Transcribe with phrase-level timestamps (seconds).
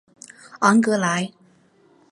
[0.61, 1.31] 昂格莱。